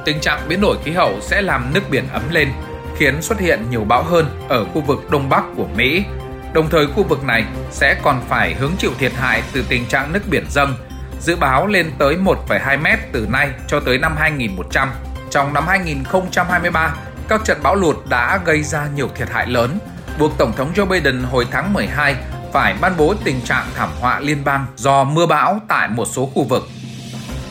tình 0.04 0.20
trạng 0.20 0.48
biến 0.48 0.60
đổi 0.60 0.76
khí 0.84 0.90
hậu 0.90 1.20
sẽ 1.20 1.42
làm 1.42 1.70
nước 1.74 1.90
biển 1.90 2.04
ấm 2.12 2.22
lên, 2.30 2.48
khiến 2.96 3.22
xuất 3.22 3.40
hiện 3.40 3.70
nhiều 3.70 3.84
bão 3.84 4.02
hơn 4.02 4.26
ở 4.48 4.64
khu 4.64 4.80
vực 4.80 5.10
Đông 5.10 5.28
Bắc 5.28 5.44
của 5.56 5.66
Mỹ. 5.76 6.04
Đồng 6.52 6.70
thời 6.70 6.86
khu 6.86 7.02
vực 7.02 7.24
này 7.24 7.44
sẽ 7.70 7.96
còn 8.02 8.20
phải 8.28 8.54
hứng 8.54 8.76
chịu 8.78 8.90
thiệt 8.98 9.12
hại 9.12 9.42
từ 9.52 9.64
tình 9.68 9.86
trạng 9.86 10.12
nước 10.12 10.22
biển 10.30 10.44
dâng, 10.50 10.74
dự 11.20 11.36
báo 11.36 11.66
lên 11.66 11.90
tới 11.98 12.16
1,2 12.16 12.82
mét 12.82 12.98
từ 13.12 13.26
nay 13.30 13.48
cho 13.66 13.80
tới 13.80 13.98
năm 13.98 14.16
2100. 14.18 14.90
Trong 15.30 15.54
năm 15.54 15.64
2023, 15.66 16.94
các 17.28 17.44
trận 17.44 17.58
bão 17.62 17.74
lụt 17.74 17.96
đã 18.08 18.40
gây 18.44 18.62
ra 18.62 18.88
nhiều 18.96 19.08
thiệt 19.16 19.28
hại 19.30 19.46
lớn, 19.46 19.78
buộc 20.18 20.38
Tổng 20.38 20.52
thống 20.56 20.72
Joe 20.74 20.86
Biden 20.86 21.22
hồi 21.22 21.46
tháng 21.50 21.72
12 21.72 22.16
phải 22.52 22.74
ban 22.80 22.92
bố 22.98 23.14
tình 23.24 23.40
trạng 23.40 23.66
thảm 23.74 23.88
họa 24.00 24.20
liên 24.20 24.44
bang 24.44 24.66
do 24.76 25.04
mưa 25.04 25.26
bão 25.26 25.60
tại 25.68 25.88
một 25.88 26.08
số 26.12 26.26
khu 26.34 26.44
vực. 26.44 26.68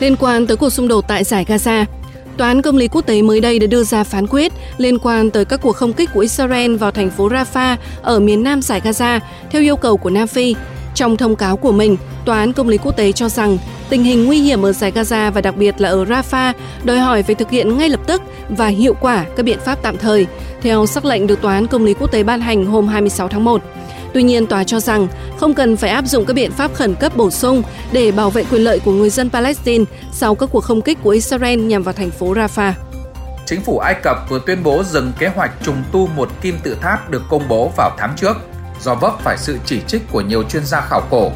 Liên 0.00 0.16
quan 0.16 0.46
tới 0.46 0.56
cuộc 0.56 0.70
xung 0.70 0.88
đột 0.88 1.08
tại 1.08 1.24
giải 1.24 1.44
Gaza, 1.48 1.84
Tòa 2.38 2.48
án 2.48 2.62
công 2.62 2.76
lý 2.76 2.88
quốc 2.88 3.06
tế 3.06 3.22
mới 3.22 3.40
đây 3.40 3.58
đã 3.58 3.66
đưa 3.66 3.84
ra 3.84 4.04
phán 4.04 4.26
quyết 4.26 4.52
liên 4.76 4.98
quan 4.98 5.30
tới 5.30 5.44
các 5.44 5.60
cuộc 5.62 5.76
không 5.76 5.92
kích 5.92 6.10
của 6.14 6.20
Israel 6.20 6.76
vào 6.76 6.90
thành 6.90 7.10
phố 7.10 7.28
Rafah 7.28 7.76
ở 8.02 8.20
miền 8.20 8.42
nam 8.42 8.62
giải 8.62 8.80
Gaza 8.80 9.20
theo 9.50 9.62
yêu 9.62 9.76
cầu 9.76 9.96
của 9.96 10.10
Nam 10.10 10.28
Phi. 10.28 10.54
Trong 10.94 11.16
thông 11.16 11.36
cáo 11.36 11.56
của 11.56 11.72
mình, 11.72 11.96
Tòa 12.24 12.38
án 12.38 12.52
Công 12.52 12.68
lý 12.68 12.78
Quốc 12.78 12.96
tế 12.96 13.12
cho 13.12 13.28
rằng 13.28 13.58
tình 13.90 14.04
hình 14.04 14.26
nguy 14.26 14.40
hiểm 14.40 14.62
ở 14.62 14.72
giải 14.72 14.92
Gaza 14.92 15.30
và 15.30 15.40
đặc 15.40 15.56
biệt 15.56 15.80
là 15.80 15.88
ở 15.88 16.04
Rafah 16.04 16.52
đòi 16.84 16.98
hỏi 16.98 17.22
phải 17.22 17.34
thực 17.34 17.50
hiện 17.50 17.78
ngay 17.78 17.88
lập 17.88 18.00
tức 18.06 18.22
và 18.48 18.66
hiệu 18.66 18.94
quả 19.00 19.24
các 19.36 19.42
biện 19.42 19.58
pháp 19.64 19.78
tạm 19.82 19.96
thời, 19.96 20.26
theo 20.62 20.86
sắc 20.86 21.04
lệnh 21.04 21.26
được 21.26 21.42
Tòa 21.42 21.54
án 21.54 21.66
Công 21.66 21.84
lý 21.84 21.94
Quốc 21.94 22.12
tế 22.12 22.22
ban 22.22 22.40
hành 22.40 22.66
hôm 22.66 22.88
26 22.88 23.28
tháng 23.28 23.44
1. 23.44 23.62
Tuy 24.14 24.22
nhiên, 24.22 24.46
tòa 24.46 24.64
cho 24.64 24.80
rằng 24.80 25.08
không 25.38 25.54
cần 25.54 25.76
phải 25.76 25.90
áp 25.90 26.06
dụng 26.06 26.24
các 26.24 26.34
biện 26.34 26.52
pháp 26.52 26.74
khẩn 26.74 26.94
cấp 26.94 27.16
bổ 27.16 27.30
sung 27.30 27.62
để 27.92 28.12
bảo 28.12 28.30
vệ 28.30 28.44
quyền 28.44 28.64
lợi 28.64 28.80
của 28.80 28.92
người 28.92 29.10
dân 29.10 29.30
Palestine 29.30 29.84
sau 30.12 30.34
các 30.34 30.48
cuộc 30.52 30.64
không 30.64 30.82
kích 30.82 30.98
của 31.02 31.10
Israel 31.10 31.60
nhằm 31.60 31.82
vào 31.82 31.92
thành 31.92 32.10
phố 32.10 32.34
Rafah. 32.34 32.72
Chính 33.46 33.60
phủ 33.60 33.78
Ai 33.78 33.94
Cập 34.02 34.16
vừa 34.28 34.40
tuyên 34.46 34.62
bố 34.62 34.82
dừng 34.82 35.12
kế 35.18 35.28
hoạch 35.28 35.50
trùng 35.62 35.82
tu 35.92 36.06
một 36.06 36.28
kim 36.40 36.58
tự 36.62 36.76
tháp 36.80 37.10
được 37.10 37.22
công 37.28 37.48
bố 37.48 37.72
vào 37.76 37.90
tháng 37.98 38.12
trước 38.16 38.36
do 38.80 38.94
vấp 38.94 39.20
phải 39.20 39.38
sự 39.38 39.58
chỉ 39.64 39.80
trích 39.86 40.02
của 40.12 40.20
nhiều 40.20 40.42
chuyên 40.42 40.64
gia 40.64 40.80
khảo 40.80 41.02
cổ. 41.10 41.30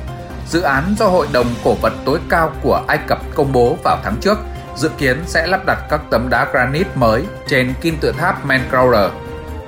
Dự 0.48 0.60
án 0.60 0.94
do 0.98 1.06
Hội 1.06 1.26
đồng 1.32 1.46
Cổ 1.64 1.74
vật 1.74 1.92
tối 2.04 2.18
cao 2.28 2.52
của 2.62 2.84
Ai 2.88 2.98
Cập 3.06 3.18
công 3.34 3.52
bố 3.52 3.76
vào 3.84 3.98
tháng 4.04 4.16
trước 4.20 4.38
dự 4.76 4.88
kiến 4.98 5.22
sẽ 5.26 5.46
lắp 5.46 5.66
đặt 5.66 5.78
các 5.90 6.00
tấm 6.10 6.28
đá 6.30 6.48
granite 6.52 6.90
mới 6.94 7.24
trên 7.48 7.74
kim 7.80 7.96
tự 8.00 8.12
tháp 8.12 8.46
Menkaure 8.46 9.10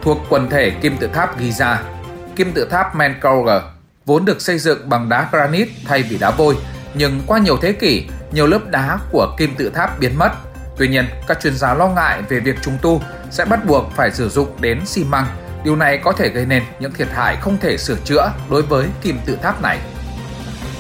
thuộc 0.03 0.19
quần 0.29 0.50
thể 0.50 0.71
kim 0.71 0.97
tự 0.97 1.06
tháp 1.06 1.41
Giza. 1.41 1.76
Kim 2.37 2.53
tự 2.53 2.65
tháp 2.65 2.97
Menkaure 2.97 3.61
vốn 4.06 4.25
được 4.25 4.41
xây 4.41 4.59
dựng 4.59 4.88
bằng 4.88 5.09
đá 5.09 5.29
granite 5.32 5.71
thay 5.85 6.03
vì 6.03 6.19
đá 6.19 6.31
vôi, 6.31 6.56
nhưng 6.94 7.21
qua 7.26 7.38
nhiều 7.38 7.56
thế 7.62 7.73
kỷ, 7.73 8.06
nhiều 8.32 8.47
lớp 8.47 8.61
đá 8.67 8.99
của 9.12 9.35
kim 9.38 9.55
tự 9.55 9.71
tháp 9.71 10.00
biến 10.00 10.19
mất. 10.19 10.32
Tuy 10.79 10.88
nhiên, 10.88 11.05
các 11.26 11.41
chuyên 11.41 11.56
gia 11.56 11.75
lo 11.75 11.88
ngại 11.88 12.23
về 12.29 12.41
việc 12.41 12.62
trùng 12.62 12.79
tu 12.82 13.03
sẽ 13.31 13.44
bắt 13.44 13.67
buộc 13.67 13.93
phải 13.97 14.11
sử 14.11 14.29
dụng 14.29 14.49
đến 14.61 14.87
xi 14.87 15.05
măng 15.05 15.26
Điều 15.65 15.76
này 15.76 15.99
có 15.99 16.12
thể 16.12 16.29
gây 16.29 16.47
nên 16.47 16.62
những 16.81 16.93
thiệt 16.93 17.09
hại 17.11 17.37
không 17.41 17.56
thể 17.61 17.76
sửa 17.76 17.97
chữa 18.05 18.32
đối 18.50 18.62
với 18.62 18.87
kim 19.03 19.19
tự 19.26 19.37
tháp 19.43 19.62
này. 19.62 19.79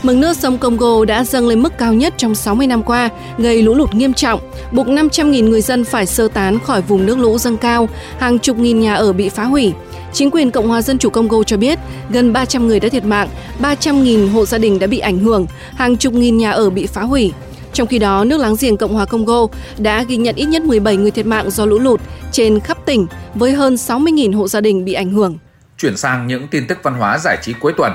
Mực 0.04 0.16
nước 0.16 0.36
sông 0.36 0.58
Congo 0.58 1.04
đã 1.04 1.24
dâng 1.24 1.48
lên 1.48 1.62
mức 1.62 1.78
cao 1.78 1.94
nhất 1.94 2.14
trong 2.16 2.34
60 2.34 2.66
năm 2.66 2.82
qua, 2.82 3.08
gây 3.38 3.62
lũ 3.62 3.74
lụt 3.74 3.94
nghiêm 3.94 4.12
trọng, 4.12 4.40
buộc 4.72 4.86
500.000 4.86 5.48
người 5.48 5.60
dân 5.60 5.84
phải 5.84 6.06
sơ 6.06 6.28
tán 6.28 6.58
khỏi 6.58 6.82
vùng 6.82 7.06
nước 7.06 7.18
lũ 7.18 7.38
dâng 7.38 7.56
cao, 7.56 7.88
hàng 8.18 8.38
chục 8.38 8.58
nghìn 8.58 8.80
nhà 8.80 8.94
ở 8.94 9.12
bị 9.12 9.28
phá 9.28 9.44
hủy. 9.44 9.72
Chính 10.12 10.30
quyền 10.30 10.50
Cộng 10.50 10.68
hòa 10.68 10.82
Dân 10.82 10.98
chủ 10.98 11.10
Congo 11.10 11.42
cho 11.42 11.56
biết 11.56 11.78
gần 12.10 12.32
300 12.32 12.68
người 12.68 12.80
đã 12.80 12.88
thiệt 12.88 13.04
mạng, 13.04 13.28
300.000 13.60 14.30
hộ 14.30 14.44
gia 14.46 14.58
đình 14.58 14.78
đã 14.78 14.86
bị 14.86 14.98
ảnh 14.98 15.18
hưởng, 15.18 15.46
hàng 15.74 15.96
chục 15.96 16.12
nghìn 16.12 16.38
nhà 16.38 16.50
ở 16.50 16.70
bị 16.70 16.86
phá 16.86 17.02
hủy. 17.02 17.32
Trong 17.72 17.86
khi 17.86 17.98
đó, 17.98 18.24
nước 18.24 18.40
láng 18.40 18.56
giềng 18.60 18.76
Cộng 18.76 18.94
hòa 18.94 19.04
Congo 19.04 19.46
đã 19.78 20.02
ghi 20.02 20.16
nhận 20.16 20.34
ít 20.36 20.46
nhất 20.46 20.62
17 20.62 20.96
người 20.96 21.10
thiệt 21.10 21.26
mạng 21.26 21.50
do 21.50 21.66
lũ 21.66 21.78
lụt 21.78 22.00
trên 22.32 22.60
khắp 22.60 22.78
tỉnh 22.86 23.06
với 23.34 23.52
hơn 23.52 23.74
60.000 23.74 24.36
hộ 24.36 24.48
gia 24.48 24.60
đình 24.60 24.84
bị 24.84 24.92
ảnh 24.92 25.10
hưởng. 25.10 25.38
Chuyển 25.78 25.96
sang 25.96 26.26
những 26.26 26.48
tin 26.48 26.66
tức 26.66 26.78
văn 26.82 26.94
hóa 26.94 27.18
giải 27.18 27.36
trí 27.42 27.52
cuối 27.52 27.72
tuần. 27.76 27.92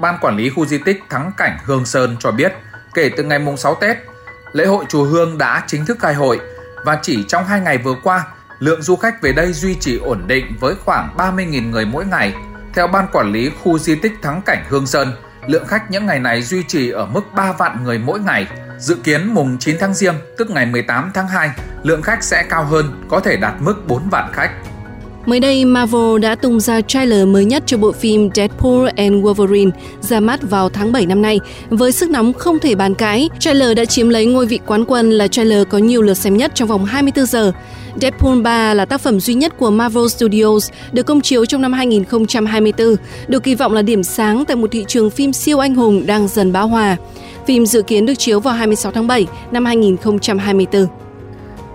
Ban 0.00 0.18
quản 0.20 0.36
lý 0.36 0.50
khu 0.50 0.66
di 0.66 0.78
tích 0.78 1.02
Thắng 1.10 1.32
Cảnh 1.36 1.58
Hương 1.64 1.86
Sơn 1.86 2.16
cho 2.20 2.30
biết, 2.30 2.52
kể 2.94 3.10
từ 3.16 3.22
ngày 3.22 3.38
mùng 3.38 3.56
6 3.56 3.74
Tết, 3.74 3.96
lễ 4.52 4.66
hội 4.66 4.84
chùa 4.88 5.04
Hương 5.04 5.38
đã 5.38 5.64
chính 5.66 5.86
thức 5.86 5.98
khai 6.00 6.14
hội 6.14 6.40
và 6.84 6.98
chỉ 7.02 7.24
trong 7.28 7.44
hai 7.44 7.60
ngày 7.60 7.78
vừa 7.78 7.94
qua, 8.02 8.26
lượng 8.58 8.82
du 8.82 8.96
khách 8.96 9.22
về 9.22 9.32
đây 9.32 9.52
duy 9.52 9.74
trì 9.74 9.98
ổn 9.98 10.22
định 10.26 10.56
với 10.60 10.74
khoảng 10.84 11.16
30.000 11.16 11.70
người 11.70 11.84
mỗi 11.84 12.06
ngày. 12.06 12.34
Theo 12.74 12.86
Ban 12.86 13.06
quản 13.12 13.32
lý 13.32 13.50
khu 13.62 13.78
di 13.78 13.94
tích 13.94 14.12
Thắng 14.22 14.42
Cảnh 14.42 14.64
Hương 14.68 14.86
Sơn, 14.86 15.12
lượng 15.46 15.66
khách 15.66 15.90
những 15.90 16.06
ngày 16.06 16.18
này 16.18 16.42
duy 16.42 16.62
trì 16.62 16.90
ở 16.90 17.06
mức 17.06 17.22
3 17.34 17.52
vạn 17.52 17.84
người 17.84 17.98
mỗi 17.98 18.20
ngày, 18.20 18.46
Dự 18.80 18.96
kiến 19.04 19.34
mùng 19.34 19.58
9 19.58 19.76
tháng 19.80 19.94
Giêng, 19.94 20.14
tức 20.38 20.50
ngày 20.50 20.66
18 20.66 21.10
tháng 21.14 21.28
2, 21.28 21.50
lượng 21.82 22.02
khách 22.02 22.22
sẽ 22.22 22.42
cao 22.50 22.64
hơn, 22.64 23.04
có 23.08 23.20
thể 23.20 23.36
đạt 23.36 23.54
mức 23.60 23.74
4 23.86 24.08
vạn 24.10 24.30
khách. 24.32 24.50
Mới 25.26 25.40
đây, 25.40 25.64
Marvel 25.64 26.18
đã 26.22 26.34
tung 26.34 26.60
ra 26.60 26.80
trailer 26.80 27.26
mới 27.26 27.44
nhất 27.44 27.62
cho 27.66 27.76
bộ 27.76 27.92
phim 27.92 28.30
Deadpool 28.34 28.88
and 28.96 29.14
Wolverine 29.14 29.70
ra 30.00 30.20
mắt 30.20 30.40
vào 30.42 30.68
tháng 30.68 30.92
7 30.92 31.06
năm 31.06 31.22
nay. 31.22 31.40
Với 31.70 31.92
sức 31.92 32.10
nóng 32.10 32.32
không 32.32 32.58
thể 32.58 32.74
bàn 32.74 32.94
cãi, 32.94 33.28
trailer 33.38 33.76
đã 33.76 33.84
chiếm 33.84 34.08
lấy 34.08 34.26
ngôi 34.26 34.46
vị 34.46 34.60
quán 34.66 34.84
quân 34.84 35.10
là 35.10 35.28
trailer 35.28 35.68
có 35.68 35.78
nhiều 35.78 36.02
lượt 36.02 36.14
xem 36.14 36.36
nhất 36.36 36.52
trong 36.54 36.68
vòng 36.68 36.84
24 36.84 37.26
giờ. 37.26 37.52
Deadpool 38.00 38.40
3 38.40 38.74
là 38.74 38.84
tác 38.84 39.00
phẩm 39.00 39.20
duy 39.20 39.34
nhất 39.34 39.58
của 39.58 39.70
Marvel 39.70 40.06
Studios 40.06 40.70
được 40.92 41.02
công 41.02 41.20
chiếu 41.20 41.46
trong 41.46 41.62
năm 41.62 41.72
2024, 41.72 42.96
được 43.28 43.42
kỳ 43.42 43.54
vọng 43.54 43.72
là 43.72 43.82
điểm 43.82 44.02
sáng 44.02 44.44
tại 44.44 44.56
một 44.56 44.70
thị 44.70 44.84
trường 44.88 45.10
phim 45.10 45.32
siêu 45.32 45.58
anh 45.58 45.74
hùng 45.74 46.06
đang 46.06 46.28
dần 46.28 46.52
bão 46.52 46.68
hòa. 46.68 46.96
Phim 47.46 47.66
dự 47.66 47.82
kiến 47.82 48.06
được 48.06 48.14
chiếu 48.18 48.40
vào 48.40 48.54
26 48.54 48.92
tháng 48.92 49.06
7 49.06 49.26
năm 49.50 49.64
2024. 49.64 50.99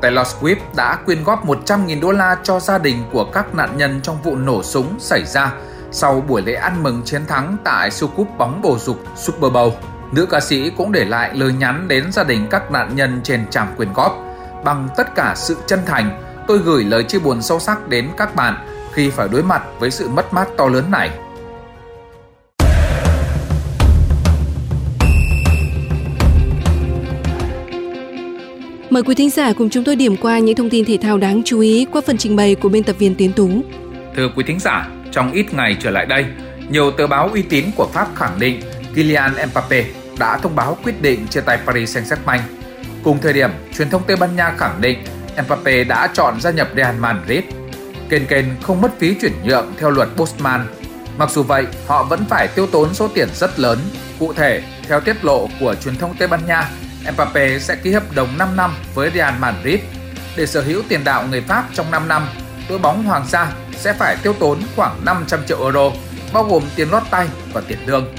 Taylor 0.06 0.28
Swift 0.28 0.56
đã 0.76 0.96
quyên 1.06 1.24
góp 1.24 1.46
100.000 1.46 2.02
đô 2.02 2.12
la 2.12 2.38
cho 2.44 2.60
gia 2.60 2.78
đình 2.78 3.04
của 3.12 3.24
các 3.24 3.56
nạn 3.56 3.78
nhân 3.78 4.00
trong 4.04 4.22
vụ 4.22 4.36
nổ 4.36 4.64
súng 4.64 5.00
xảy 5.00 5.26
ra 5.26 5.54
sau 5.92 6.22
buổi 6.22 6.42
lễ 6.42 6.54
ăn 6.54 6.84
mừng 6.84 7.02
chiến 7.06 7.26
thắng 7.26 7.58
tại 7.64 7.92
siêu 7.92 8.10
cúp 8.16 8.28
bóng 8.38 8.62
bầu 8.62 8.78
dục 8.80 9.04
Super 9.16 9.52
Bowl. 9.52 9.72
Nữ 10.12 10.26
ca 10.26 10.40
sĩ 10.40 10.70
cũng 10.70 10.92
để 10.92 11.06
lại 11.06 11.32
lời 11.34 11.54
nhắn 11.54 11.88
đến 11.88 12.12
gia 12.12 12.24
đình 12.24 12.48
các 12.50 12.72
nạn 12.72 12.96
nhân 12.96 13.22
trên 13.24 13.46
trang 13.50 13.74
quyên 13.78 13.94
góp. 13.94 14.18
Bằng 14.64 14.90
tất 14.98 15.16
cả 15.16 15.34
sự 15.36 15.58
chân 15.68 15.80
thành, 15.86 16.22
tôi 16.48 16.58
gửi 16.58 16.84
lời 16.84 17.04
chia 17.04 17.20
buồn 17.20 17.42
sâu 17.42 17.60
sắc 17.60 17.88
đến 17.88 18.10
các 18.18 18.36
bạn 18.36 18.68
khi 18.94 19.10
phải 19.10 19.28
đối 19.32 19.44
mặt 19.44 19.64
với 19.80 19.92
sự 19.92 20.10
mất 20.10 20.34
mát 20.34 20.48
to 20.58 20.68
lớn 20.68 20.92
này. 20.92 21.12
Mời 28.96 29.04
quý 29.04 29.16
thính 29.16 29.30
giả 29.30 29.54
cùng 29.54 29.70
chúng 29.70 29.84
tôi 29.84 29.96
điểm 29.96 30.18
qua 30.18 30.40
những 30.40 30.56
thông 30.56 30.70
tin 30.70 30.86
thể 30.86 30.98
thao 31.02 31.18
đáng 31.18 31.42
chú 31.46 31.60
ý 31.60 31.86
qua 31.92 32.02
phần 32.08 32.18
trình 32.18 32.36
bày 32.36 32.56
của 32.56 32.70
biên 32.70 32.84
tập 32.84 32.96
viên 33.00 33.16
Tiến 33.16 33.34
Tú. 33.34 33.50
Thưa 34.16 34.30
quý 34.36 34.44
thính 34.48 34.60
giả, 34.60 34.90
trong 35.12 35.32
ít 35.32 35.54
ngày 35.54 35.78
trở 35.82 35.90
lại 35.90 36.06
đây, 36.06 36.26
nhiều 36.70 36.92
tờ 36.92 37.08
báo 37.08 37.30
uy 37.34 37.42
tín 37.42 37.66
của 37.76 37.88
Pháp 37.94 38.08
khẳng 38.16 38.40
định 38.40 38.62
Kylian 38.96 39.32
Mbappe 39.52 39.86
đã 40.20 40.38
thông 40.38 40.56
báo 40.56 40.78
quyết 40.84 41.02
định 41.02 41.28
chia 41.28 41.42
tay 41.42 41.58
Paris 41.66 41.98
Saint-Germain. 41.98 42.40
Cùng 43.04 43.20
thời 43.22 43.34
điểm, 43.34 43.50
truyền 43.78 43.90
thông 43.90 44.02
Tây 44.08 44.16
Ban 44.16 44.36
Nha 44.36 44.54
khẳng 44.58 44.82
định 44.82 45.00
Mbappe 45.46 45.84
đã 45.84 46.08
chọn 46.14 46.42
gia 46.42 46.52
nhập 46.52 46.68
Real 46.76 46.96
Madrid. 47.00 47.44
Kền 48.10 48.26
kền 48.26 48.46
không 48.62 48.82
mất 48.82 49.00
phí 49.00 49.14
chuyển 49.22 49.34
nhượng 49.44 49.74
theo 49.78 49.90
luật 49.92 50.10
Bosman. 50.18 50.68
Mặc 51.18 51.32
dù 51.32 51.44
vậy, 51.44 51.66
họ 51.88 52.04
vẫn 52.04 52.26
phải 52.30 52.48
tiêu 52.48 52.68
tốn 52.68 52.94
số 52.94 53.08
tiền 53.08 53.28
rất 53.34 53.60
lớn. 53.60 53.80
Cụ 54.20 54.34
thể, 54.34 54.62
theo 54.88 55.00
tiết 55.00 55.26
lộ 55.26 55.50
của 55.60 55.76
truyền 55.84 55.96
thông 55.96 56.16
Tây 56.20 56.28
Ban 56.28 56.46
Nha, 56.48 56.70
Mbappe 57.14 57.60
sẽ 57.60 57.76
ký 57.76 57.92
hợp 57.92 58.04
đồng 58.16 58.38
5 58.38 58.56
năm 58.56 58.76
với 58.94 59.12
Real 59.16 59.34
Madrid. 59.40 59.80
Để 60.36 60.46
sở 60.46 60.62
hữu 60.62 60.84
tiền 60.90 61.04
đạo 61.04 61.28
người 61.28 61.42
Pháp 61.42 61.66
trong 61.74 61.92
5 61.92 62.08
năm, 62.08 62.28
đội 62.70 62.80
bóng 62.80 63.04
Hoàng 63.04 63.26
gia 63.28 63.52
sẽ 63.72 63.94
phải 63.94 64.18
tiêu 64.24 64.34
tốn 64.40 64.60
khoảng 64.76 65.06
500 65.06 65.40
triệu 65.48 65.64
euro, 65.64 65.92
bao 66.34 66.44
gồm 66.44 66.64
tiền 66.76 66.90
lót 66.92 67.04
tay 67.12 67.28
và 67.54 67.62
tiền 67.68 67.80
lương. 67.86 68.16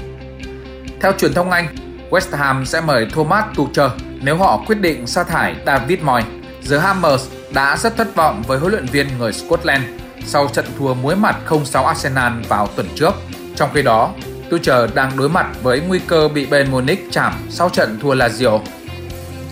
Theo 1.01 1.11
truyền 1.11 1.33
thông 1.33 1.51
Anh, 1.51 1.67
West 2.09 2.37
Ham 2.37 2.65
sẽ 2.65 2.81
mời 2.81 3.07
Thomas 3.13 3.45
Tuchel 3.55 3.89
nếu 4.21 4.37
họ 4.37 4.63
quyết 4.67 4.81
định 4.81 5.07
sa 5.07 5.23
thải 5.23 5.55
David 5.65 5.99
Moyes. 5.99 6.25
The 6.69 6.79
Hammers 6.79 7.23
đã 7.53 7.77
rất 7.77 7.97
thất 7.97 8.15
vọng 8.15 8.43
với 8.47 8.59
huấn 8.59 8.71
luyện 8.71 8.85
viên 8.85 9.07
người 9.17 9.33
Scotland 9.33 9.83
sau 10.25 10.47
trận 10.47 10.65
thua 10.79 10.93
muối 10.93 11.15
mặt 11.15 11.35
0-6 11.47 11.85
Arsenal 11.85 12.33
vào 12.49 12.67
tuần 12.67 12.87
trước. 12.95 13.13
Trong 13.55 13.69
khi 13.73 13.81
đó, 13.81 14.13
Tuchel 14.49 14.85
đang 14.93 15.17
đối 15.17 15.29
mặt 15.29 15.47
với 15.63 15.79
nguy 15.79 15.99
cơ 15.99 16.27
bị 16.27 16.45
Bayern 16.45 16.71
Munich 16.71 17.07
chạm 17.11 17.33
sau 17.49 17.69
trận 17.69 17.99
thua 18.01 18.15
Lazio. 18.15 18.59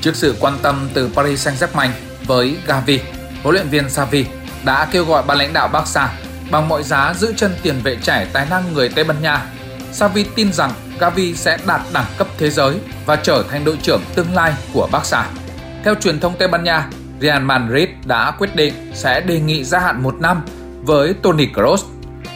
Trước 0.02 0.16
sự 0.16 0.36
quan 0.40 0.54
tâm 0.62 0.90
từ 0.94 1.10
Paris 1.16 1.48
Saint-Germain 1.48 1.90
với 2.28 2.58
Gavi, 2.68 3.00
huấn 3.44 3.56
luyện 3.56 3.68
viên 3.68 3.90
Xavi 3.90 4.26
đã 4.66 4.88
kêu 4.92 5.06
gọi 5.06 5.24
ban 5.28 5.38
lãnh 5.38 5.54
đạo 5.54 5.68
Barca 5.68 6.10
bằng 6.52 6.68
mọi 6.68 6.84
giá 6.84 7.14
giữ 7.14 7.34
chân 7.38 7.56
tiền 7.62 7.76
vệ 7.84 7.96
trẻ 7.96 8.28
tài 8.34 8.48
năng 8.50 8.74
người 8.74 8.90
Tây 8.90 9.04
Ban 9.04 9.22
Nha. 9.22 9.46
Xavi 9.92 10.26
tin 10.36 10.54
rằng 10.54 10.72
Gavi 11.00 11.36
sẽ 11.36 11.58
đạt 11.68 11.82
đẳng 11.94 12.06
cấp 12.18 12.28
thế 12.38 12.50
giới 12.50 12.76
và 13.06 13.16
trở 13.16 13.44
thành 13.50 13.66
đội 13.66 13.78
trưởng 13.82 14.02
tương 14.16 14.34
lai 14.34 14.54
của 14.74 14.88
Barca. 14.92 15.26
Theo 15.84 15.96
truyền 15.96 16.20
thông 16.20 16.36
Tây 16.38 16.48
Ban 16.48 16.64
Nha, 16.64 16.90
Real 17.22 17.42
Madrid 17.42 17.90
đã 18.06 18.32
quyết 18.32 18.56
định 18.56 18.92
sẽ 18.94 19.22
đề 19.22 19.40
nghị 19.40 19.64
gia 19.64 19.80
hạn 19.80 20.04
một 20.04 20.16
năm 20.20 20.42
với 20.82 21.14
Toni 21.14 21.48
Kroos. 21.54 21.84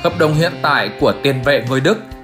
Hợp 0.04 0.20
đồng 0.20 0.34
hiện 0.34 0.54
tại 0.62 0.92
của 1.00 1.14
tiền 1.24 1.42
vệ 1.44 1.66
người 1.70 1.80
Đức 1.80 1.98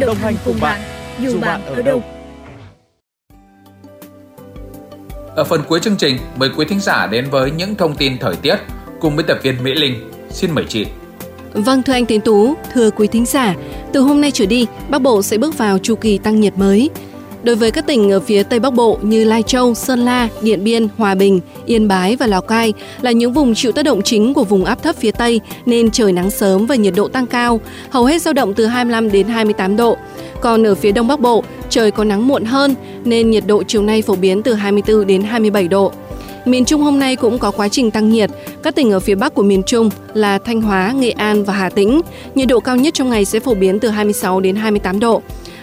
đồng 0.00 0.16
hành 0.16 0.34
cùng 0.44 0.56
bạn, 0.60 0.80
dù 1.20 1.40
bạn 1.40 1.60
ở 1.66 1.82
đâu. 1.82 2.02
Ở 5.36 5.44
phần 5.44 5.62
cuối 5.68 5.80
chương 5.80 5.96
trình, 5.96 6.18
mời 6.36 6.50
quý 6.56 6.66
thính 6.68 6.80
giả 6.80 7.06
đến 7.06 7.30
với 7.30 7.50
những 7.50 7.74
thông 7.74 7.96
tin 7.96 8.18
thời 8.18 8.36
tiết 8.36 8.56
cùng 9.00 9.16
biên 9.16 9.26
tập 9.26 9.38
viên 9.42 9.62
Mỹ 9.64 9.74
Linh. 9.74 10.10
Xin 10.30 10.50
mời 10.50 10.64
chị. 10.68 10.86
Vâng 11.52 11.82
thưa 11.82 11.92
anh 11.92 12.06
Tiến 12.06 12.20
Tú, 12.20 12.54
thưa 12.74 12.90
quý 12.90 13.06
thính 13.06 13.26
giả, 13.26 13.54
từ 13.92 14.00
hôm 14.00 14.20
nay 14.20 14.30
trở 14.30 14.46
đi, 14.46 14.66
Bắc 14.90 15.02
Bộ 15.02 15.22
sẽ 15.22 15.38
bước 15.38 15.58
vào 15.58 15.78
chu 15.78 15.94
kỳ 15.94 16.18
tăng 16.18 16.40
nhiệt 16.40 16.58
mới. 16.58 16.90
Đối 17.42 17.56
với 17.56 17.70
các 17.70 17.86
tỉnh 17.86 18.10
ở 18.10 18.20
phía 18.20 18.42
Tây 18.42 18.60
Bắc 18.60 18.74
Bộ 18.74 18.98
như 19.02 19.24
Lai 19.24 19.42
Châu, 19.42 19.74
Sơn 19.74 20.04
La, 20.04 20.28
Điện 20.42 20.64
Biên, 20.64 20.88
Hòa 20.96 21.14
Bình, 21.14 21.40
Yên 21.66 21.88
Bái 21.88 22.16
và 22.16 22.26
Lào 22.26 22.42
Cai 22.42 22.72
là 23.00 23.10
những 23.10 23.32
vùng 23.32 23.54
chịu 23.54 23.72
tác 23.72 23.82
động 23.82 24.02
chính 24.02 24.34
của 24.34 24.44
vùng 24.44 24.64
áp 24.64 24.82
thấp 24.82 24.96
phía 24.96 25.10
Tây 25.10 25.40
nên 25.66 25.90
trời 25.90 26.12
nắng 26.12 26.30
sớm 26.30 26.66
và 26.66 26.74
nhiệt 26.74 26.94
độ 26.96 27.08
tăng 27.08 27.26
cao, 27.26 27.60
hầu 27.90 28.04
hết 28.04 28.22
dao 28.22 28.34
động 28.34 28.54
từ 28.54 28.66
25 28.66 29.10
đến 29.10 29.26
28 29.26 29.76
độ. 29.76 29.96
Còn 30.40 30.66
ở 30.66 30.74
phía 30.74 30.92
Đông 30.92 31.08
Bắc 31.08 31.20
Bộ, 31.20 31.44
trời 31.70 31.90
có 31.90 32.04
nắng 32.04 32.28
muộn 32.28 32.44
hơn 32.44 32.74
nên 33.04 33.30
nhiệt 33.30 33.46
độ 33.46 33.62
chiều 33.62 33.82
nay 33.82 34.02
phổ 34.02 34.16
biến 34.16 34.42
từ 34.42 34.54
24 34.54 35.06
đến 35.06 35.22
27 35.22 35.68
độ. 35.68 35.92
Miền 36.44 36.64
Trung 36.64 36.82
hôm 36.82 36.98
nay 36.98 37.16
cũng 37.16 37.38
có 37.38 37.50
quá 37.50 37.68
trình 37.68 37.90
tăng 37.90 38.10
nhiệt. 38.10 38.30
Các 38.62 38.74
tỉnh 38.74 38.90
ở 38.90 39.00
phía 39.00 39.14
Bắc 39.14 39.34
của 39.34 39.42
miền 39.42 39.62
Trung 39.62 39.90
là 40.14 40.38
Thanh 40.38 40.62
Hóa, 40.62 40.92
Nghệ 40.92 41.10
An 41.10 41.44
và 41.44 41.52
Hà 41.52 41.70
Tĩnh. 41.70 42.00
Nhiệt 42.34 42.48
độ 42.48 42.60
cao 42.60 42.76
nhất 42.76 42.94
trong 42.94 43.10
ngày 43.10 43.24
sẽ 43.24 43.40
phổ 43.40 43.54
biến 43.54 43.80
từ 43.80 43.88
26 43.88 44.40
đến 44.40 44.56
28 44.56 45.00
độ. 45.00 45.22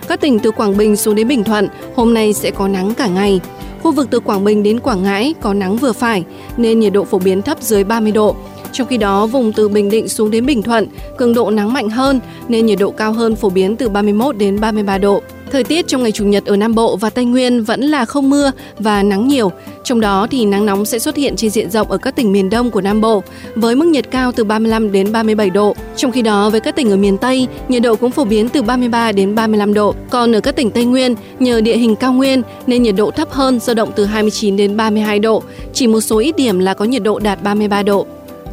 Các 0.10 0.22
tỉnh 0.22 0.40
từ 0.40 0.52
Quảng 0.52 0.78
Bình 0.78 0.96
xuống 0.96 1.16
đến 1.16 1.28
Bình 1.28 1.44
Thuận 1.44 1.68
hôm 1.96 2.14
nay 2.14 2.34
sẽ 2.34 2.52
có 2.52 2.68
nắng 2.68 2.94
cả 2.94 3.08
ngày. 3.08 3.40
Khu 3.82 3.92
vực 3.92 4.08
từ 4.12 4.20
Quảng 4.20 4.44
Bình 4.44 4.64
đến 4.64 4.80
Quảng 4.80 5.04
Ngãi 5.04 5.34
có 5.42 5.54
nắng 5.54 5.78
vừa 5.78 5.94
phải 5.94 6.24
nên 6.58 6.80
nhiệt 6.80 6.94
độ 6.94 7.04
phổ 7.04 7.20
biến 7.20 7.42
thấp 7.42 7.58
dưới 7.62 7.84
30 7.84 8.12
độ. 8.12 8.36
Trong 8.72 8.88
khi 8.88 8.98
đó, 8.98 9.26
vùng 9.26 9.54
từ 9.54 9.70
Bình 9.70 9.90
Định 9.90 10.08
xuống 10.08 10.32
đến 10.32 10.46
Bình 10.46 10.62
Thuận, 10.62 10.88
cường 11.18 11.34
độ 11.34 11.52
nắng 11.52 11.74
mạnh 11.74 11.90
hơn 11.90 12.20
nên 12.48 12.66
nhiệt 12.66 12.80
độ 12.80 12.92
cao 12.92 13.14
hơn 13.14 13.36
phổ 13.36 13.50
biến 13.50 13.76
từ 13.76 13.90
31 13.90 14.38
đến 14.38 14.60
33 14.60 14.98
độ. 14.98 15.22
Thời 15.52 15.64
tiết 15.64 15.88
trong 15.88 16.04
ngày 16.04 16.12
Chủ 16.12 16.26
nhật 16.26 16.46
ở 16.46 16.58
Nam 16.58 16.76
Bộ 16.76 16.96
và 16.96 17.10
Tây 17.10 17.26
Nguyên 17.26 17.64
vẫn 17.64 17.82
là 17.82 18.06
không 18.06 18.30
mưa 18.30 18.52
và 18.80 19.04
nắng 19.04 19.28
nhiều. 19.28 19.52
Trong 19.84 20.00
đó 20.00 20.28
thì 20.32 20.46
nắng 20.46 20.66
nóng 20.66 20.86
sẽ 20.86 21.00
xuất 21.00 21.16
hiện 21.16 21.36
trên 21.36 21.52
diện 21.52 21.70
rộng 21.70 21.92
ở 21.92 21.98
các 21.98 22.16
tỉnh 22.16 22.32
miền 22.32 22.50
Đông 22.50 22.72
của 22.72 22.82
Nam 22.82 23.02
Bộ 23.02 23.24
với 23.56 23.76
mức 23.76 23.86
nhiệt 23.86 24.12
cao 24.12 24.32
từ 24.32 24.44
35 24.44 24.92
đến 24.92 25.12
37 25.12 25.50
độ. 25.50 25.76
Trong 25.96 26.12
khi 26.12 26.22
đó 26.22 26.50
với 26.50 26.60
các 26.60 26.76
tỉnh 26.76 26.92
ở 26.92 26.96
miền 26.96 27.18
Tây, 27.18 27.48
nhiệt 27.68 27.82
độ 27.82 27.96
cũng 27.96 28.12
phổ 28.12 28.26
biến 28.26 28.50
từ 28.50 28.62
33 28.62 29.12
đến 29.12 29.36
35 29.36 29.74
độ. 29.74 29.96
Còn 30.10 30.36
ở 30.36 30.42
các 30.42 30.56
tỉnh 30.56 30.72
Tây 30.72 30.86
Nguyên, 30.86 31.16
nhờ 31.40 31.62
địa 31.62 31.78
hình 31.78 31.96
cao 31.96 32.14
nguyên 32.14 32.42
nên 32.68 32.84
nhiệt 32.84 32.96
độ 32.96 33.12
thấp 33.12 33.32
hơn, 33.32 33.60
dao 33.60 33.74
động 33.74 33.92
từ 33.96 34.06
29 34.06 34.58
đến 34.58 34.78
32 34.78 35.20
độ. 35.20 35.44
Chỉ 35.74 35.88
một 35.88 36.02
số 36.02 36.18
ít 36.18 36.36
điểm 36.36 36.60
là 36.60 36.74
có 36.74 36.86
nhiệt 36.86 37.04
độ 37.04 37.20
đạt 37.20 37.44
33 37.44 37.84
độ. 37.84 38.08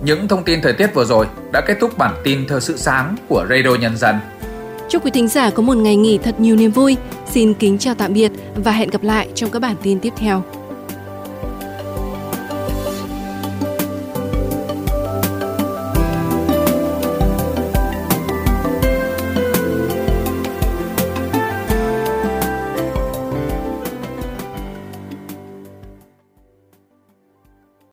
Những 0.04 0.28
thông 0.28 0.44
tin 0.44 0.62
thời 0.62 0.72
tiết 0.72 0.94
vừa 0.94 1.04
rồi 1.04 1.26
đã 1.52 1.60
kết 1.60 1.76
thúc 1.80 1.98
bản 1.98 2.14
tin 2.24 2.46
thời 2.48 2.60
sự 2.60 2.76
sáng 2.76 3.16
của 3.28 3.46
Radio 3.50 3.74
Nhân 3.80 3.96
dân. 3.96 4.16
Chúc 4.88 5.04
quý 5.04 5.10
thính 5.10 5.28
giả 5.28 5.50
có 5.50 5.62
một 5.62 5.76
ngày 5.76 5.96
nghỉ 5.96 6.18
thật 6.18 6.40
nhiều 6.40 6.56
niềm 6.56 6.70
vui. 6.70 6.96
Xin 7.30 7.54
kính 7.54 7.78
chào 7.78 7.94
tạm 7.94 8.12
biệt 8.12 8.32
và 8.54 8.72
hẹn 8.72 8.90
gặp 8.90 9.02
lại 9.02 9.28
trong 9.34 9.50
các 9.50 9.58
bản 9.58 9.76
tin 9.82 10.00
tiếp 10.00 10.12
theo. 10.16 10.42